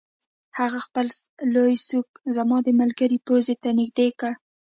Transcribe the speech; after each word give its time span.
هغه 0.59 0.79
خپل 0.85 1.07
لوی 1.53 1.75
سوک 1.87 2.07
زما 2.35 2.57
د 2.63 2.69
ملګري 2.81 3.17
پوزې 3.25 3.55
ته 3.61 3.69
نږدې 3.79 4.07
کړ 4.19 4.31